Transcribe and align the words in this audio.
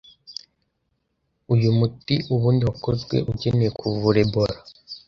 Uyu 1.53 1.69
muti 1.79 2.15
ubundi 2.33 2.61
wakozwe 2.69 3.15
ugenewe 3.31 3.69
kuvura 3.79 4.19
Ebola 4.25 4.57